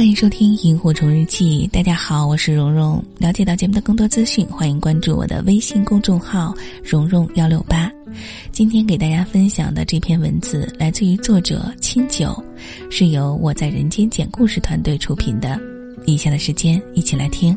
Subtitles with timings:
[0.00, 3.04] 欢迎收听《萤火虫日记》，大家好，我是蓉蓉。
[3.18, 7.92] 了解到节目的更多资讯，欢迎关注我的微信公众号“蓉蓉幺六八”。
[8.50, 12.42] 今天给大家分享的这篇文字来自于作者清酒，
[12.90, 15.60] 是由我在人间讲故事团队出品的。
[16.06, 17.54] 以下的时间，一起来听。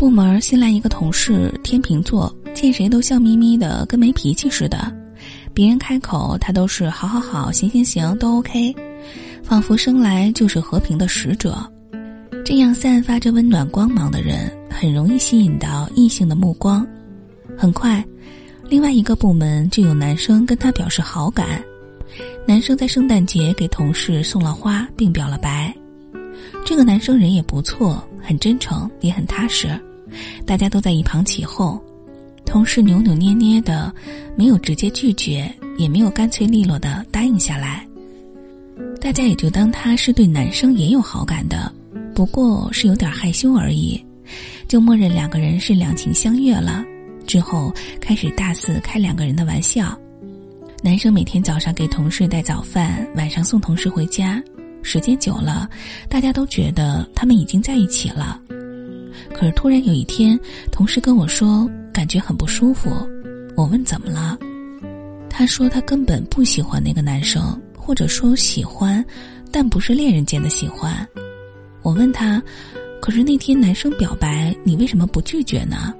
[0.00, 4.90] 部门新来一个同事，天秤座，见谁都笑眯眯的，跟没脾气似的。
[5.52, 8.74] 别人开口，他都是好好好，行行行，都 OK，
[9.42, 11.54] 仿佛生来就是和平的使者。
[12.46, 16.84] 这样散发着温暖光芒的人，很容易吸引到异性的目光。
[17.54, 18.02] 很快，
[18.70, 21.62] 另外一个部门就有男生跟他表示好感。
[22.46, 25.74] 男生在圣诞节给同事送了花，并表了白。
[26.64, 29.78] 这个男生人也不错，很真诚，也很踏实。
[30.46, 31.80] 大家都在一旁起哄，
[32.44, 33.92] 同事扭扭捏捏的，
[34.36, 37.86] 没有直接拒绝，也没有干脆利落的答应下来。
[39.00, 41.72] 大家也就当他是对男生也有好感的，
[42.14, 44.02] 不过是有点害羞而已，
[44.68, 46.84] 就默认两个人是两情相悦了。
[47.26, 49.96] 之后开始大肆开两个人的玩笑。
[50.82, 54.42] 男生每天早上给同事带早饭，晚上送同事回家，
[54.82, 55.68] 时间久了，
[56.08, 58.40] 大家都觉得他们已经在一起了。
[59.32, 60.38] 可是突然有一天，
[60.70, 62.90] 同事跟我说感觉很不舒服。
[63.56, 64.38] 我问怎么了，
[65.28, 69.04] 他说他根本不喜欢那个男生，或者说喜欢，
[69.50, 71.06] 但不是恋人间的喜欢。
[71.82, 72.42] 我问他，
[73.00, 75.92] 可是那天男生表白，你为什么不拒绝呢？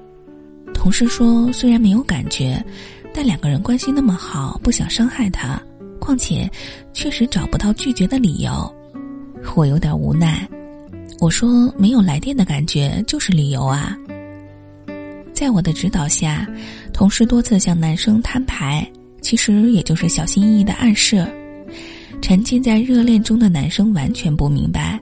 [0.73, 2.65] 同事说虽然没有感觉，
[3.13, 5.61] 但两个人关系那么好，不想伤害他，
[5.99, 6.51] 况且
[6.93, 8.75] 确实找不到拒绝的理由。
[9.55, 10.49] 我有点无奈。
[11.21, 13.95] 我说没有来电的感觉就是理由啊。
[15.35, 16.49] 在我的指导下，
[16.95, 18.91] 同事多次向男生摊牌，
[19.21, 21.27] 其实也就是小心翼翼的暗示。
[22.23, 24.99] 沉浸在热恋中的男生完全不明白，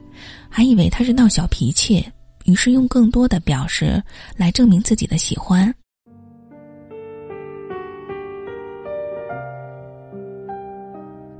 [0.49, 2.05] 还以为他是闹小脾气，
[2.43, 4.03] 于是用更多的表示
[4.35, 5.73] 来证明自己的喜欢。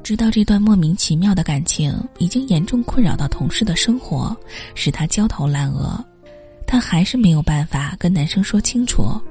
[0.10, 4.36] 直到这段莫名其妙的感情已经严重困扰到同事的生活，
[4.74, 6.04] 使他焦头烂额，
[6.66, 9.22] 他还是没有办法跟男生说清楚。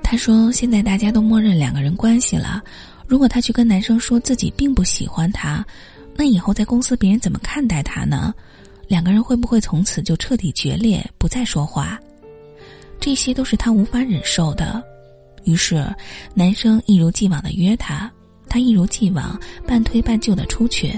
[0.00, 2.62] 他说：“现在大家都默认两个人关系了，
[3.08, 5.66] 如果他去跟男生说自己并不喜欢他，
[6.14, 8.32] 那以后在公司别人怎么看待他呢？
[8.86, 11.98] 两个人会不会从此就彻底决裂，不再说话？
[13.00, 14.80] 这些都是他无法忍受的。”
[15.42, 15.84] 于是，
[16.34, 18.08] 男生一如既往的约他。
[18.52, 20.92] 他一如既往半推半就的出去，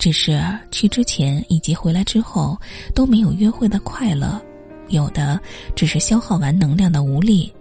[0.00, 2.58] 只是去之前以及回来之后
[2.92, 4.42] 都没有约会的快乐，
[4.88, 5.40] 有的
[5.76, 7.52] 只是消耗完能量的无力。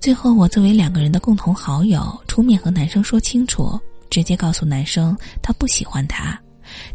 [0.00, 3.78] 最后，我作为两个人的共同好友出面和男生说清楚，
[4.10, 6.36] 直接告诉男生他不喜欢他，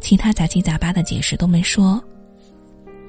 [0.01, 2.03] 其他杂七杂八的解释都没说，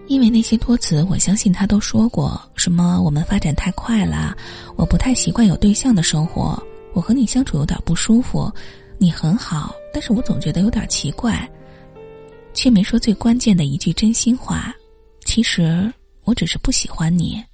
[0.06, 4.32] 因为那些托词我相信他都说过，什么我们发展太快了，
[4.76, 6.62] 我不太习惯有对象的生活。
[6.96, 8.50] 我和你相处有点不舒服，
[8.96, 11.46] 你很好，但是我总觉得有点奇怪，
[12.54, 14.74] 却没说最关键的一句真心话。
[15.22, 15.92] 其实
[16.24, 17.44] 我只是不喜欢你。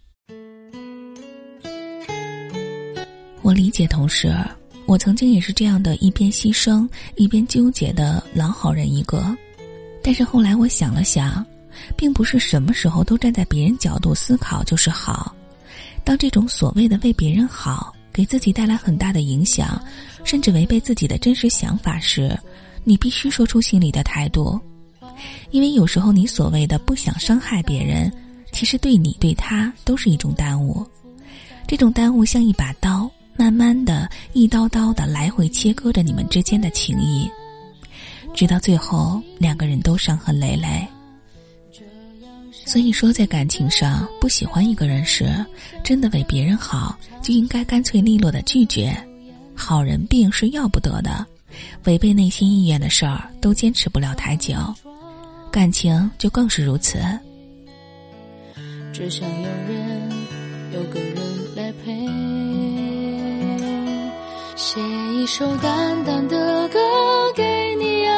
[3.42, 4.32] 我理解同事，
[4.86, 9.36] 我曾经也是这样的一边牺牲一边纠结的老好人一个，
[10.04, 11.44] 但是后来我想了想，
[11.97, 15.34] 并不是什么时候都站在别人角度思考就是好。
[16.04, 17.92] 当这种所谓的为别人好。
[18.12, 19.81] 给自己带来很大的影响，
[20.25, 22.39] 甚至违背自己的真实想法时，
[22.84, 24.61] 你必须说出心里的态度，
[25.50, 28.12] 因为有时候你所谓的不想伤害别人，
[28.53, 30.87] 其实对你对他都是一种耽误。
[31.67, 37.31] 这种耽误像一把刀，慢慢的一刀刀的来回切割着你们之间的情谊，
[38.34, 40.87] 直到最后两个人都伤痕累累。
[42.65, 45.45] 所以说，在感情上不喜欢一个人时，
[45.84, 48.97] 真的为别人好，就应该干脆利落的拒绝。
[49.54, 51.27] 好人病是要不得的，
[51.84, 54.54] 违背内心意愿的事儿都坚持不了太久，
[55.51, 56.98] 感情就更是如此。
[58.92, 60.10] 只想有人，
[60.72, 61.16] 有个人
[61.54, 61.92] 来陪，
[64.57, 64.81] 写
[65.15, 66.78] 一首淡淡的歌
[67.34, 68.15] 给你啊，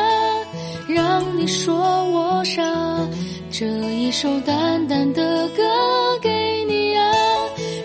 [0.89, 1.75] 让你说
[2.11, 2.63] 我傻。
[3.56, 5.62] 这一首淡淡的歌
[6.21, 7.12] 给你啊，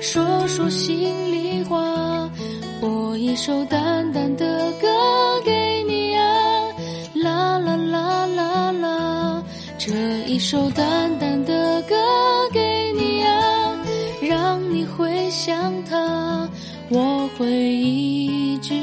[0.01, 2.27] 说说心里话。
[2.81, 4.88] 播一首淡淡的歌
[5.45, 6.25] 给你啊，
[7.13, 9.44] 啦啦啦啦啦。
[9.77, 9.94] 这
[10.25, 11.95] 一首淡淡的歌
[12.51, 13.77] 给你啊，
[14.24, 14.83] 让你。
[14.98, 16.50] 会想他，
[16.89, 18.74] 我会一直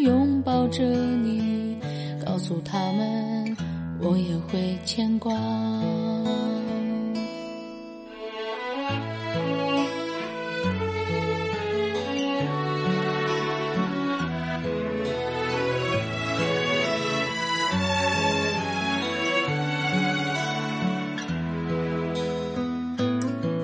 [0.00, 1.78] 拥抱着你，
[2.26, 3.56] 告诉他们
[4.00, 5.32] 我也会牵挂。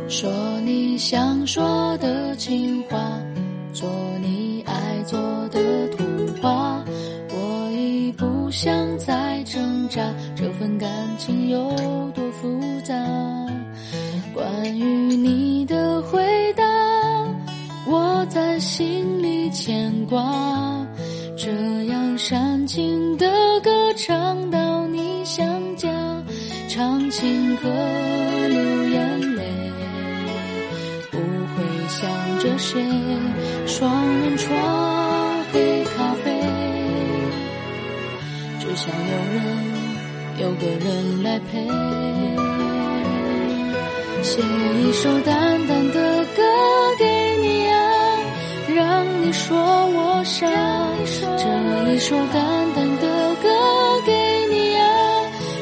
[0.06, 0.30] 说
[0.64, 2.96] 你想说的情话，
[3.72, 3.88] 做
[4.22, 5.18] 你爱做
[5.48, 6.04] 的图
[6.40, 6.80] 画，
[7.30, 10.00] 我已不想再挣扎，
[10.36, 10.88] 这份感
[11.18, 11.68] 情有
[12.14, 12.94] 多复杂？
[14.34, 14.84] 关于
[15.14, 16.20] 你的回
[16.54, 16.64] 答，
[17.86, 20.20] 我在心里牵挂，
[21.36, 21.52] 这
[21.84, 23.26] 样煽情的
[23.60, 25.46] 歌唱到你想
[25.76, 25.88] 家，
[26.68, 27.68] 唱情歌
[28.48, 29.44] 流眼泪。
[31.12, 32.82] 不会想着谁？
[33.68, 36.42] 双人床，黑咖啡，
[38.58, 39.44] 只想有人，
[40.40, 42.53] 有个人来陪。
[44.24, 46.42] 写一首淡淡的歌
[46.98, 47.76] 给你啊，
[48.74, 50.46] 让你说我傻。
[51.36, 52.42] 这一首淡
[52.74, 53.48] 淡的歌
[54.06, 54.12] 给
[54.50, 54.86] 你啊，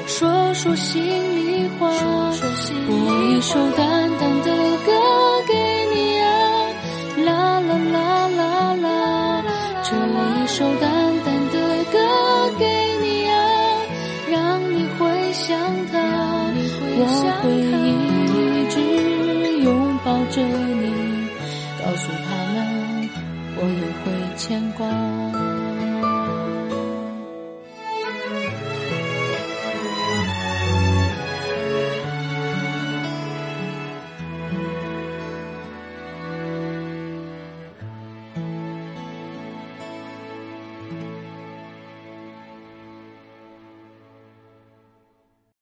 [0.06, 1.02] 说说心
[1.36, 1.90] 里话。
[2.86, 4.01] 播一首淡
[20.04, 21.28] 抱着你，
[21.78, 23.08] 告诉他们
[23.56, 25.61] 我也会牵挂。